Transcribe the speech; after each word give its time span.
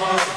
Bye. 0.00 0.30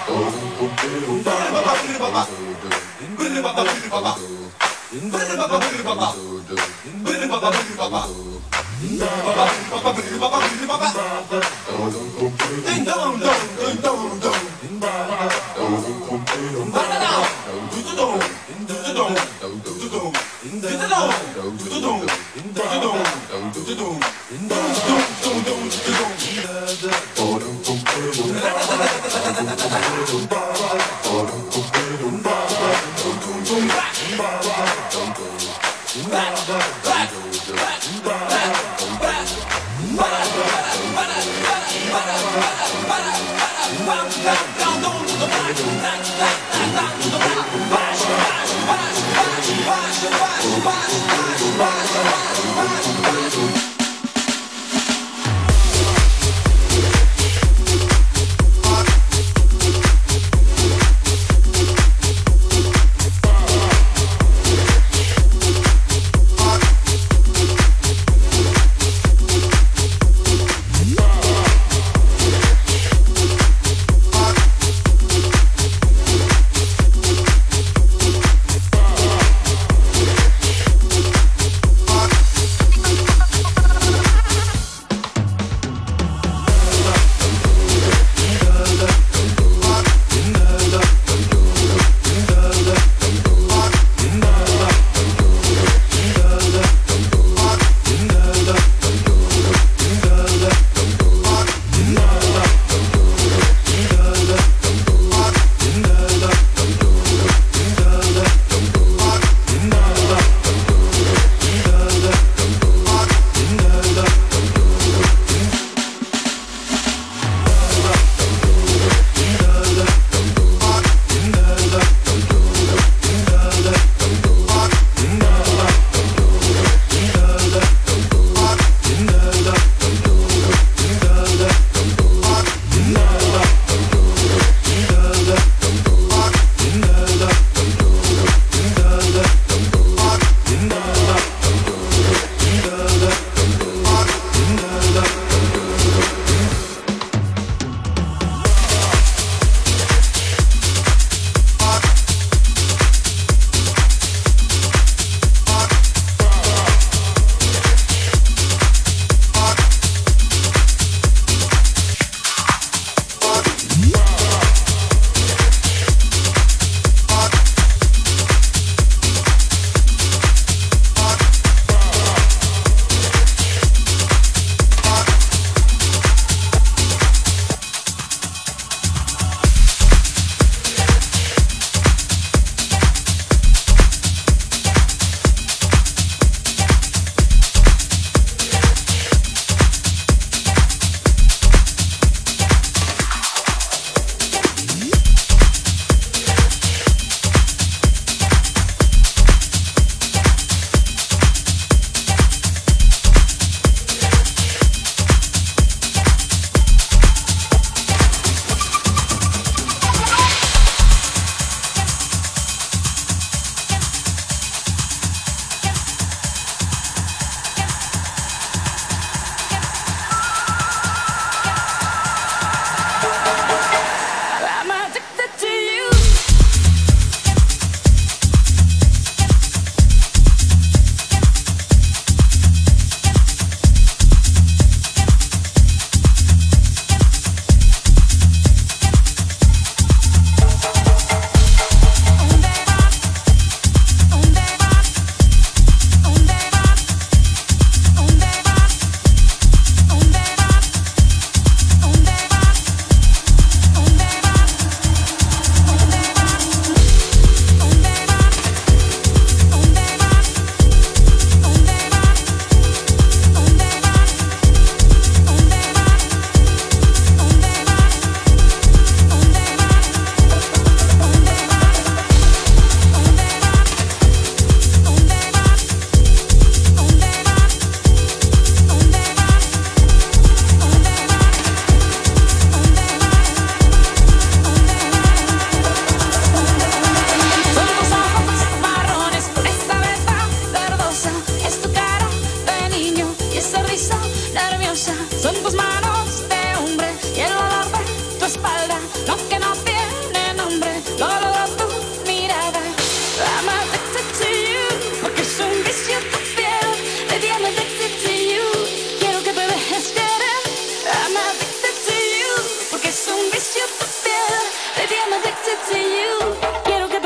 Baby, 314.83 314.95
I'm 315.05 315.13
addicted 315.13 315.59
to 315.71 315.79
you. 315.79 316.63
Quiero 316.65 316.89
que. 316.89 317.03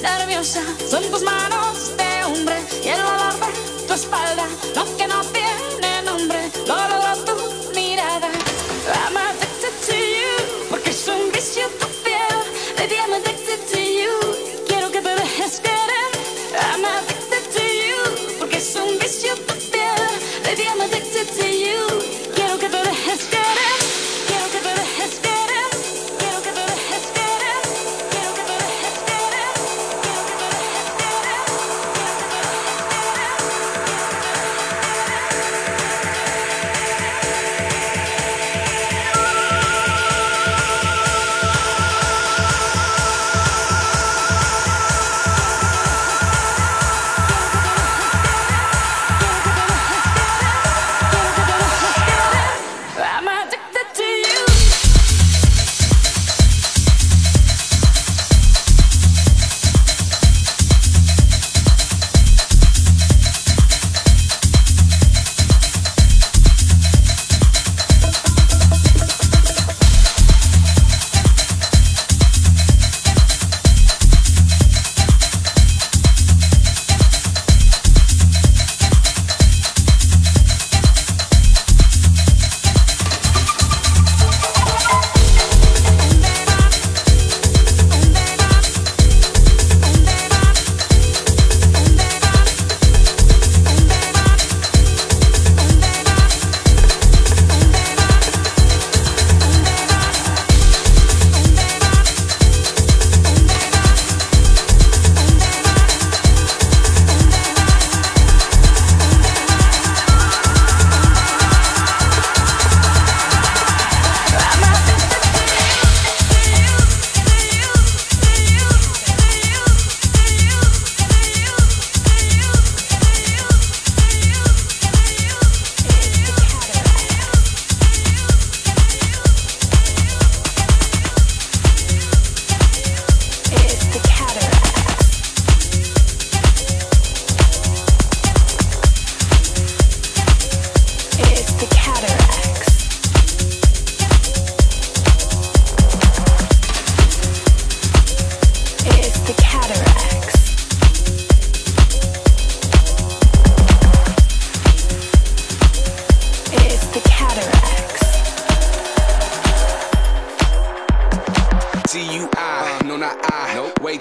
nerviosa. 0.00 0.62
Son 0.88 1.02
tus 1.10 1.22
manos 1.22 1.94
de 1.98 2.24
hombre 2.24 2.56
y 2.82 2.88
el 2.88 2.96
dolor 2.96 3.34
de 3.40 3.86
tu 3.86 3.92
espalda, 3.92 4.46
lo 4.74 4.96
que 4.96 5.06
no 5.06 5.20
tiene 5.24 6.02
nombre, 6.02 6.50
lo 6.66 6.74
logró 6.74 7.24
tu 7.26 7.74
mirada. 7.74 8.30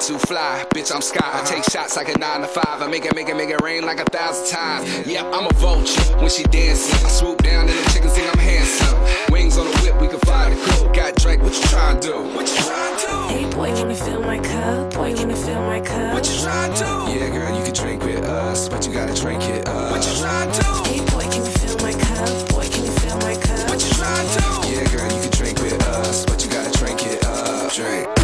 too 0.07 0.19
fly. 0.19 0.65
Bitch, 0.75 0.93
I'm 0.93 1.01
sky. 1.01 1.23
I 1.23 1.45
take 1.45 1.63
shots 1.63 1.95
like 1.95 2.09
a 2.09 2.17
nine 2.17 2.41
to 2.41 2.47
five. 2.47 2.81
I 2.81 2.87
make 2.87 3.05
it, 3.05 3.15
make 3.15 3.29
it, 3.29 3.37
make 3.37 3.49
it 3.49 3.61
rain 3.61 3.85
like 3.85 4.01
a 4.01 4.05
thousand 4.05 4.47
times. 4.51 5.07
Yep, 5.07 5.25
I'm 5.31 5.47
a 5.47 5.53
vulture 5.53 6.01
when 6.17 6.29
she 6.29 6.43
dancing. 6.43 7.05
I 7.05 7.09
swoop 7.09 7.41
down 7.41 7.69
and 7.69 7.77
the 7.77 7.89
chickens 7.91 8.13
think 8.13 8.27
I'm 8.27 8.39
handsome. 8.39 8.99
Wings 9.31 9.57
on 9.57 9.65
the 9.65 9.77
whip, 9.79 10.01
we 10.01 10.07
can 10.09 10.19
fly 10.19 10.49
the 10.49 10.59
coop. 10.59 10.93
Got 10.93 11.15
Drake, 11.15 11.41
what 11.41 11.55
you 11.55 11.63
trying 11.71 12.01
to 12.01 12.07
do? 12.07 12.17
What 12.35 12.49
you 12.51 12.57
trying 12.67 12.97
to 12.99 13.07
do? 13.07 13.17
Hey, 13.31 13.55
boy, 13.55 13.71
can 13.75 13.89
you 13.89 13.95
fill 13.95 14.21
my 14.21 14.39
cup? 14.39 14.93
Boy, 14.93 15.15
can 15.15 15.29
you 15.29 15.35
fill 15.37 15.61
my 15.61 15.79
cup? 15.79 16.13
What 16.13 16.27
you 16.27 16.41
trying 16.41 16.73
to 16.73 16.79
do? 16.83 16.91
Yeah, 17.15 17.29
girl, 17.31 17.57
you 17.57 17.63
can 17.63 17.73
drink 17.73 18.03
with 18.03 18.25
us, 18.25 18.67
but 18.67 18.85
you 18.85 18.91
gotta 18.91 19.15
drink 19.15 19.43
it 19.43 19.67
up. 19.69 19.91
What 19.91 20.03
you 20.03 20.19
trying 20.19 20.51
to 20.51 20.61
do? 20.61 20.71
Hey, 20.83 20.99
boy, 21.11 21.23
can 21.31 21.45
you 21.45 21.51
fill 21.63 21.77
my 21.79 21.93
cup? 21.93 22.49
Boy, 22.49 22.67
can 22.67 22.83
you 22.83 22.91
fill 22.99 23.17
my 23.19 23.35
cup? 23.35 23.69
What 23.69 23.79
you 23.79 23.91
trying 23.95 24.27
to 24.27 24.35
do? 24.35 24.51
Yeah, 24.67 24.83
girl, 24.91 25.07
you 25.15 25.21
can 25.23 25.31
drink 25.31 25.59
with 25.63 25.79
us, 25.87 26.25
but 26.25 26.43
you 26.43 26.51
gotta 26.51 26.77
drink 26.77 27.07
it 27.07 27.23
up. 27.23 27.71
Drink. 27.71 28.22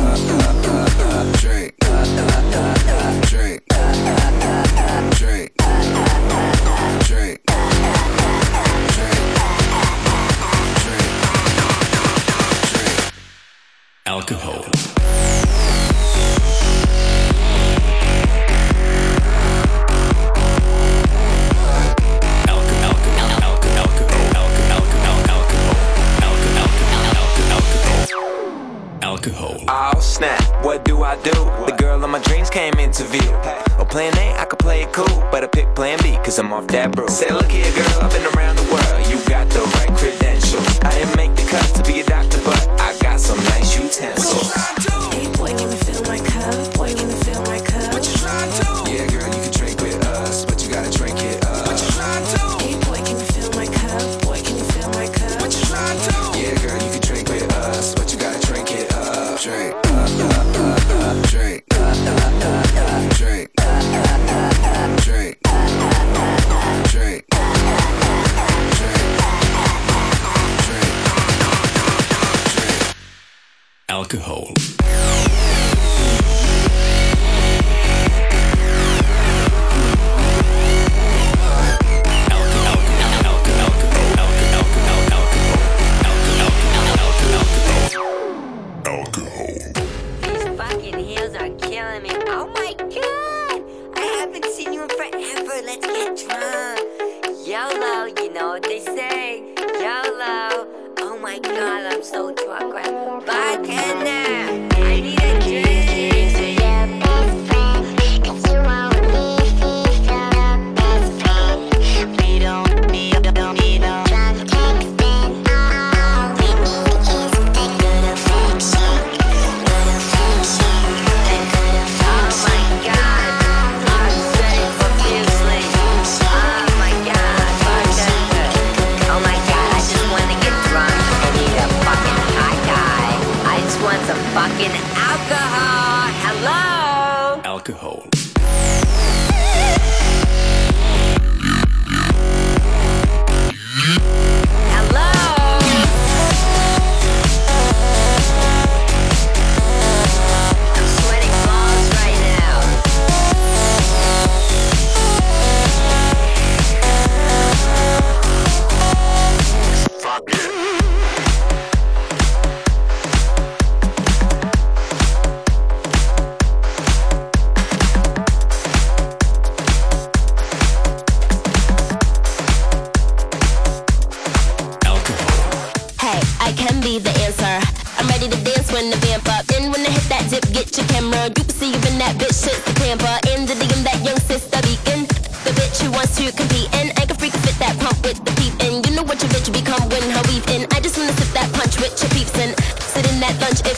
Cause 36.24 36.40
I'm 36.40 36.54
off 36.54 36.68
that 36.68 36.92
bro. 36.92 37.08
Say, 37.08 37.30
look 37.32 37.52
here, 37.52 37.72
girl, 37.74 38.02
I've 38.02 38.12
been 38.12 38.26
around 38.36 38.58
the 38.58 38.68
world. 38.72 39.08
You 39.10 39.18
got 39.28 39.50
the 39.50 39.62
right 39.62 39.98
credentials. 39.98 40.80
I 40.82 40.92
didn't 40.92 41.16
make 41.16 41.36
the 41.36 41.46
cut 41.50 41.66
to 41.76 41.84
be 41.84 42.02
a 42.02 42.06
doctor, 42.06 42.40
but 42.44 42.69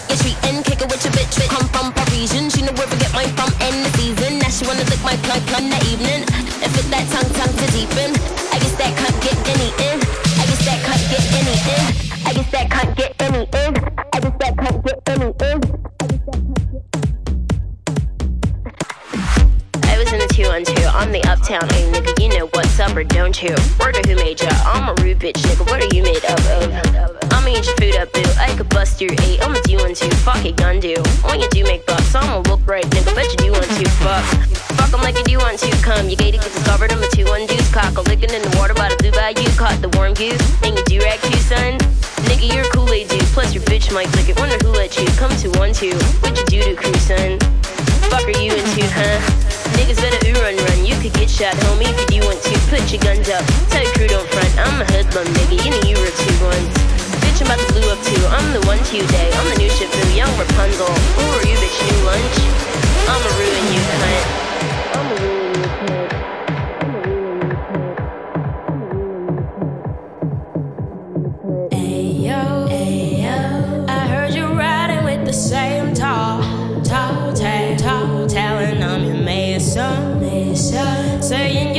if 0.10 0.24
you're 0.26 0.34
treating. 0.34 0.64
Kick 0.64 0.82
it 0.82 0.90
with 0.90 1.04
your 1.04 1.14
bitch. 1.14 1.36
With 1.38 1.50
come 1.50 1.68
from 1.70 1.94
Parisian. 1.94 2.50
She 2.50 2.62
know 2.62 2.74
where 2.74 2.88
we 2.88 2.98
get 2.98 3.14
mine 3.14 3.32
from 3.36 3.52
in 3.68 3.84
the 3.84 3.92
season. 3.98 4.40
Now 4.40 4.50
she 4.50 4.66
wanna 4.66 4.86
lick 4.90 5.02
my 5.04 5.16
plug 5.28 5.42
plug 5.52 5.66
that 5.70 5.84
evening. 5.86 6.26
And 6.64 6.70
fit 6.74 6.88
that 6.90 7.06
tongue 7.12 7.32
tongue 7.38 7.56
to 7.58 7.68
deepen. 7.76 8.16
I 8.54 8.58
guess 8.62 8.76
that 8.80 8.94
cunt 8.98 9.18
get 9.22 9.38
any 9.54 9.70
in. 9.92 9.98
I 10.40 10.44
guess 10.48 10.62
that 10.66 10.80
cunt 10.86 11.04
get 11.12 11.26
any 11.38 11.58
in. 11.78 11.88
I 12.26 12.32
guess 12.34 12.50
that 12.52 12.68
cunt 12.70 12.90
get 12.96 13.12
any 13.22 13.44
in. 13.44 13.74
I 14.14 14.20
guess 14.20 14.38
that 14.40 14.56
cunt 14.56 14.78
get 14.86 14.98
any 15.10 15.30
in. 15.30 15.60
I 19.84 19.98
was 19.98 20.12
in 20.14 20.20
the 20.20 20.28
two 20.34 20.46
on 20.46 20.64
two. 20.64 20.86
I'm 20.88 21.12
the 21.12 21.24
uptown 21.26 21.64
A 21.64 21.92
nigga. 21.92 22.22
You 22.22 22.30
know 22.38 22.48
what's 22.54 22.80
up 22.80 22.96
or 22.96 23.04
don't 23.04 23.42
you? 23.42 23.56
Word 23.80 23.98
of 23.98 24.06
who 24.06 24.16
made 24.16 24.42
ya? 24.42 24.50
I'm 24.66 24.90
a 24.90 24.94
rude 25.02 25.20
bitch 25.20 25.42
nigga. 25.44 25.70
What 25.70 25.82
are 25.82 25.96
you 25.96 26.04
made 26.04 26.24
up 26.26 26.40
of? 26.40 27.31
I'ma 27.42 27.58
eat 27.58 27.66
your 27.66 27.76
food 27.82 27.96
up, 27.98 28.14
boo. 28.14 28.22
I 28.38 28.54
could 28.54 28.70
bust 28.70 29.02
your 29.02 29.10
eight. 29.26 29.42
I'ma 29.42 29.58
do 29.66 29.78
one 29.82 29.96
two. 29.96 30.14
Fuck 30.22 30.46
it, 30.46 30.58
gun 30.58 30.80
do. 30.80 30.94
When 31.26 31.42
you 31.42 31.50
do 31.50 31.64
make 31.64 31.88
bucks, 31.88 32.14
I'ma 32.14 32.46
look 32.46 32.62
right, 32.70 32.86
nigga. 32.94 33.16
Bet 33.18 33.34
you 33.34 33.38
do 33.42 33.52
want 33.52 33.66
to. 33.66 33.90
Fuck. 33.98 34.22
Fuck 34.78 34.94
'em 34.94 35.02
like 35.02 35.18
you 35.18 35.26
do 35.26 35.40
want 35.40 35.58
to. 35.58 35.72
Come, 35.82 36.06
you 36.08 36.16
gated, 36.16 36.42
get 36.42 36.54
discovered. 36.54 36.94
I'm 36.94 37.02
a 37.02 37.10
two 37.10 37.26
one 37.26 37.48
deuce. 37.48 37.66
Cock 37.74 37.98
a 37.98 38.02
licking 38.02 38.30
in 38.30 38.46
the 38.46 38.54
water 38.62 38.76
by 38.76 38.90
the 38.94 38.98
blue 39.02 39.12
bayou. 39.18 39.50
Caught 39.58 39.82
the 39.82 39.90
warm 39.98 40.14
goose. 40.14 40.38
And 40.62 40.78
you 40.78 40.84
do 40.86 41.02
rag 41.02 41.18
too, 41.22 41.42
son. 41.42 41.82
Nigga, 42.30 42.46
you're 42.46 42.62
a 42.62 42.70
Kool-Aid 42.70 43.10
dude. 43.10 43.26
Plus 43.34 43.56
your 43.56 43.64
bitch 43.66 43.92
might 43.92 44.14
lick 44.14 44.30
it. 44.30 44.38
Wonder 44.38 44.62
who 44.62 44.70
let 44.78 44.94
you 45.02 45.10
come 45.18 45.34
to 45.42 45.50
one 45.58 45.74
two. 45.74 45.98
What 46.22 46.38
you 46.38 46.46
do 46.46 46.62
to 46.62 46.76
crew, 46.78 46.94
son? 47.02 47.42
Fuck 48.14 48.22
are 48.22 48.38
you 48.38 48.54
into, 48.54 48.86
huh? 48.94 49.18
Niggas 49.82 49.98
better 49.98 50.22
ooh 50.30 50.38
run 50.46 50.62
run. 50.62 50.86
You 50.86 50.94
could 51.02 51.18
get 51.18 51.26
shot, 51.28 51.58
homie, 51.66 51.90
if 51.90 51.98
you 52.06 52.22
do 52.22 52.28
want 52.30 52.38
to. 52.46 52.54
Put 52.70 52.86
your 52.94 53.02
guns 53.02 53.34
up. 53.34 53.42
Tell 53.74 53.82
your 53.82 53.94
crew 53.98 54.10
don't 54.14 54.30
front. 54.30 54.54
I'm 54.62 54.78
a 54.78 54.86
hoodlum, 54.94 55.26
nigga. 55.42 55.58
You 55.66 55.70
know 55.74 55.82
you 55.90 55.98
were 55.98 56.14
two 56.14 56.38
ones. 56.46 56.91
About 57.42 57.60
up 57.60 58.00
too. 58.06 58.22
I'm 58.28 58.54
the 58.54 58.62
one 58.68 58.78
to 58.78 58.98
you 58.98 59.06
day. 59.08 59.32
I'm 59.34 59.50
the 59.50 59.56
new 59.58 59.70
Shifu, 59.70 60.16
young 60.16 60.30
Rapunzel. 60.38 60.88
Who 60.88 61.24
are 61.36 61.46
you, 61.50 61.58
bitch? 61.58 61.78
New 61.88 62.00
lunch? 62.06 62.38
I'ma 63.10 63.30
ruin 63.38 63.66
you, 63.74 63.82
cunt. 64.00 64.26
I'ma 64.96 65.14
ruin 65.22 65.56
you, 65.56 65.70
cunt. 65.80 66.12
The 75.22 75.38
same 75.38 75.94
tall, 75.94 76.42
tall 76.84 77.32
tale, 77.32 77.78
tall 77.78 78.28
talent. 78.28 78.84
I'm 78.84 79.06
your 79.06 79.16
mason, 79.16 80.20
mason. 80.20 81.22
Saying 81.22 81.71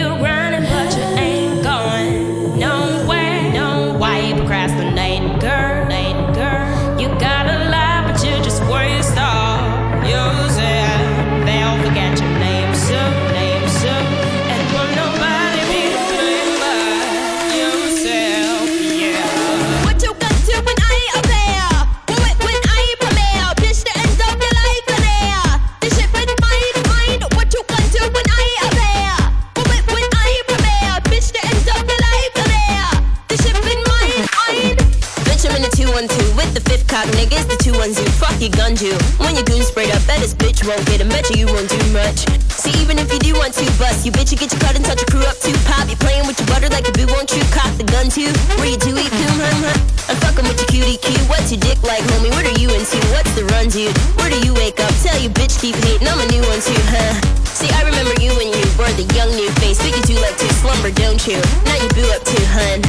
Too. 48.13 48.29
Where 48.61 48.69
you 48.69 48.77
do 48.77 48.93
eat 48.93 49.09
boom, 49.09 49.41
hum, 49.41 49.65
hum. 49.65 49.79
I'm 50.05 50.21
fucking 50.21 50.45
with 50.45 50.61
your 50.61 50.69
cutie 50.69 51.01
Q. 51.01 51.17
What's 51.33 51.49
your 51.49 51.65
dick 51.65 51.81
like, 51.81 52.05
homie? 52.13 52.29
What 52.37 52.45
are 52.45 52.61
you 52.61 52.69
into? 52.69 53.01
What's 53.09 53.33
the 53.33 53.49
run, 53.57 53.73
dude? 53.73 53.97
Where 54.21 54.29
do 54.29 54.37
you 54.45 54.53
wake 54.53 54.77
up? 54.85 54.93
Tell 55.01 55.17
you 55.17 55.33
bitch, 55.33 55.57
keep 55.57 55.81
hating. 55.81 56.05
I'm 56.05 56.21
a 56.21 56.29
new 56.29 56.45
one 56.45 56.61
too, 56.61 56.77
huh? 56.93 57.17
See, 57.57 57.73
I 57.73 57.81
remember 57.89 58.13
you 58.21 58.37
when 58.37 58.53
you 58.53 58.65
were 58.77 58.93
the 59.01 59.09
young 59.17 59.33
new 59.33 59.49
face. 59.65 59.81
But 59.81 59.97
you 59.97 60.03
do 60.05 60.21
like 60.21 60.37
to 60.37 60.49
slumber, 60.61 60.93
don't 60.93 61.25
you? 61.25 61.41
Now 61.65 61.81
you 61.81 61.89
boo 61.97 62.05
up 62.13 62.21
too, 62.29 62.45
hun. 62.53 62.85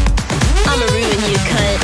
I'ma 0.67 0.91
ruin 0.91 1.19
you, 1.31 1.39
cunt. 1.47 1.82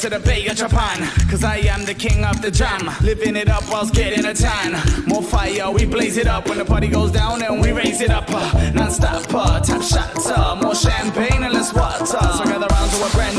To 0.00 0.08
the 0.08 0.18
Bay 0.20 0.46
of 0.46 0.56
Japan. 0.56 0.98
Cause 1.28 1.44
I 1.44 1.56
am 1.58 1.84
the 1.84 1.92
king 1.92 2.24
of 2.24 2.40
the 2.40 2.50
jam. 2.50 2.88
Living 3.02 3.36
it 3.36 3.50
up 3.50 3.62
whilst 3.70 3.92
getting 3.92 4.24
a 4.24 4.32
tan. 4.32 4.72
More 5.06 5.22
fire, 5.22 5.70
we 5.70 5.84
blaze 5.84 6.16
it 6.16 6.26
up. 6.26 6.48
When 6.48 6.56
the 6.56 6.64
party 6.64 6.88
goes 6.88 7.12
down, 7.12 7.42
and 7.42 7.60
we 7.60 7.72
raise 7.72 8.00
it 8.00 8.08
up. 8.10 8.24
Uh, 8.28 8.70
non 8.72 8.90
stop, 8.90 9.22
tap 9.62 9.82
shots, 9.82 10.26
uh, 10.30 10.56
more 10.62 10.74
champagne 10.74 11.42
and 11.42 11.52
less 11.52 11.74
water. 11.74 12.06
So 12.06 12.44
gather 12.44 12.66
round 12.66 12.90
to 12.92 13.04
a 13.04 13.10
brand 13.10 13.36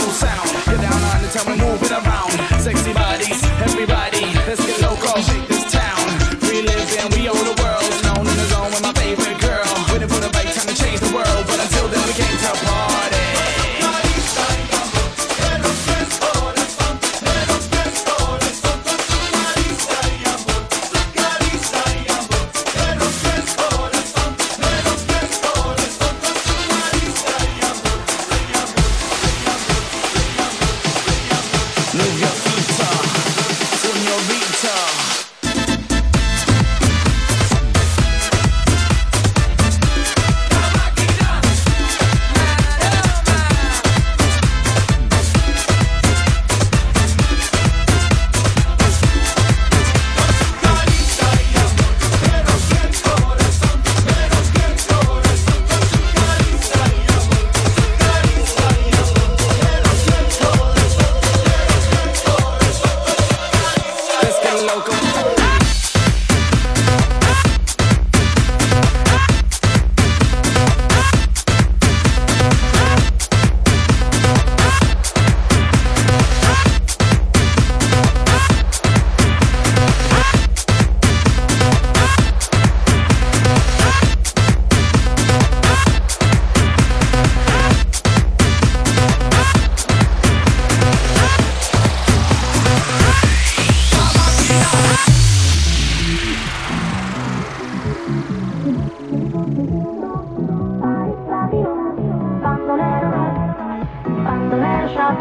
shop, 104.93 105.17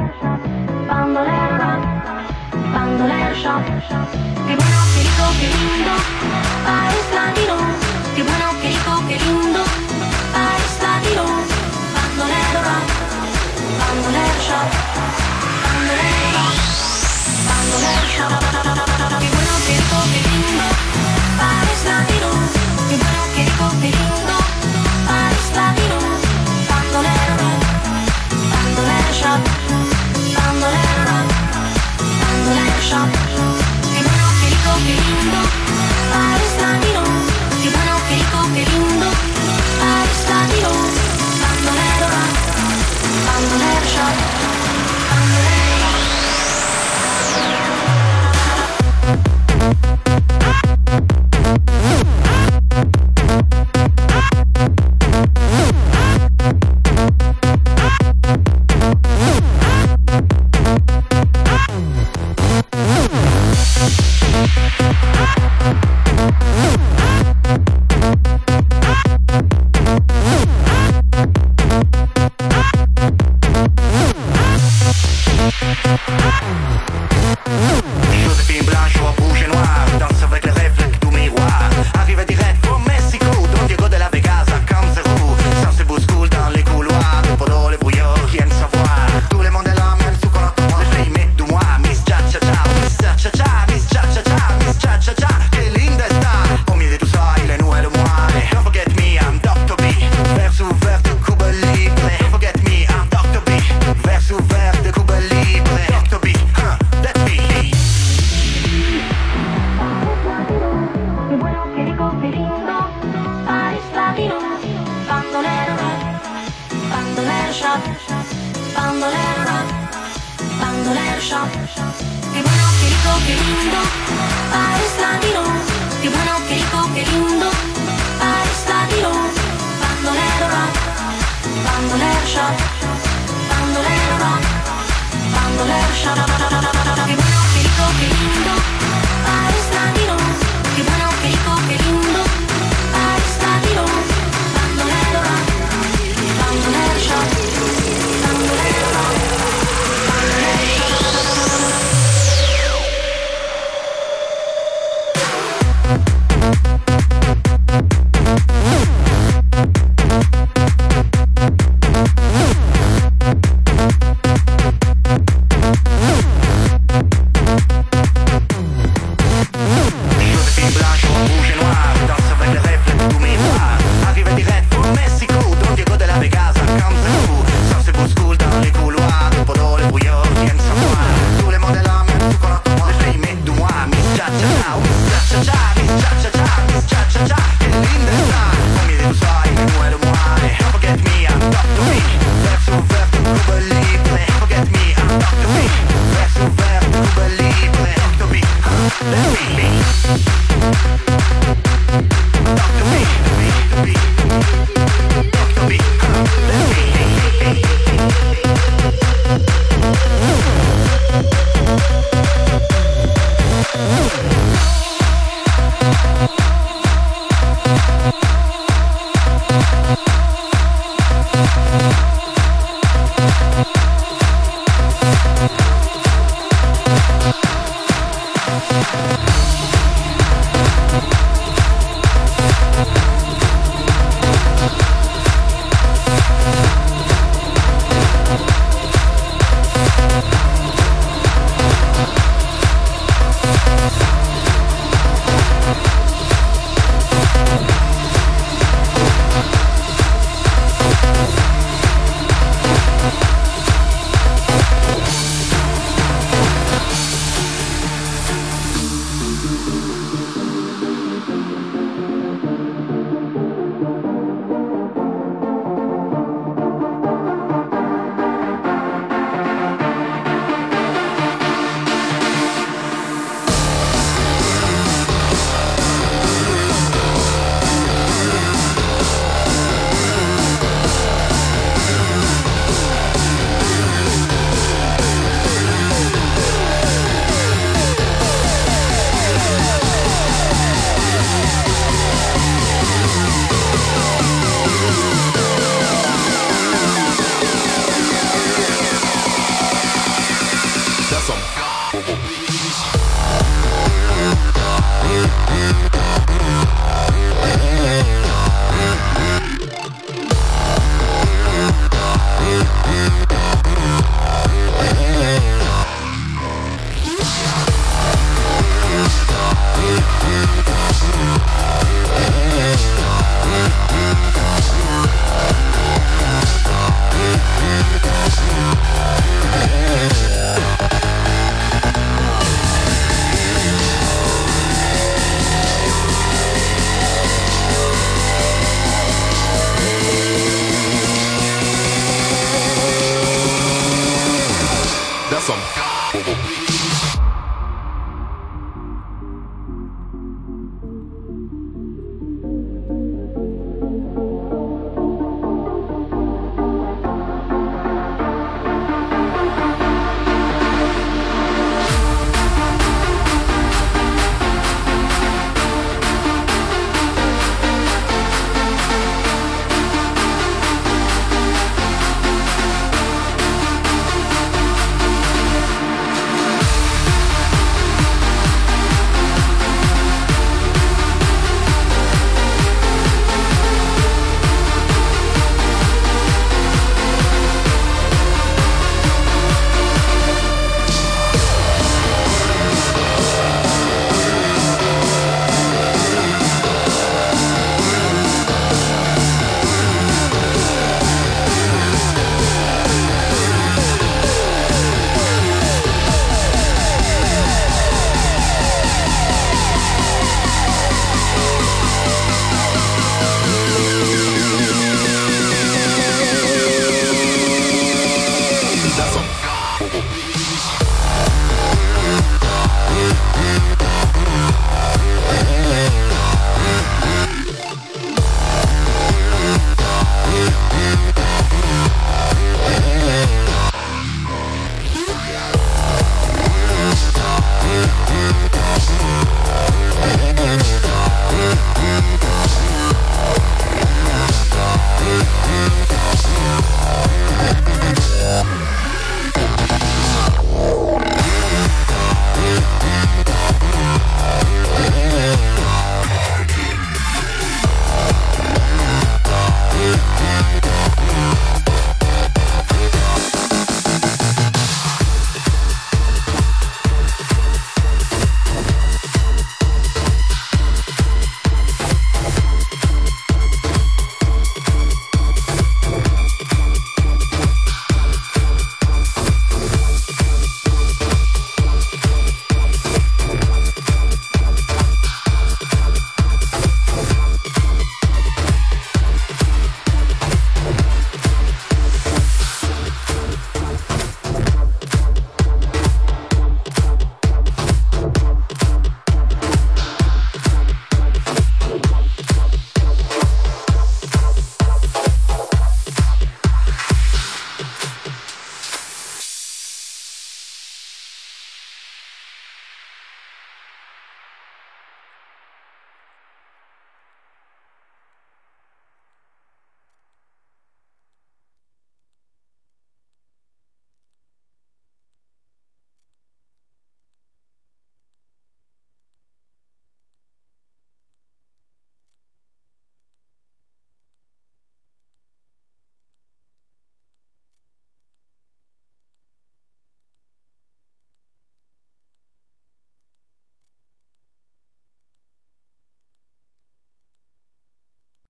bandolera, 0.89 1.79
bandolera 2.75 3.35
shop. 3.35 3.63
Qué 4.47 4.57
bueno, 4.57 4.81
qué 4.93 5.01
rico, 5.07 5.27
qué 5.41 5.47
lindo, 5.47 5.95
país 6.65 7.07
latino. 7.15 7.57
Qué 8.17 8.23
bueno, 8.23 8.47
qué 8.61 8.69
rico, 8.69 9.03
qué 9.09 9.17
lindo. 9.19 9.40
Should 76.41 78.37
have 78.37 78.49
been 78.49 78.65
blind. 78.65 79.30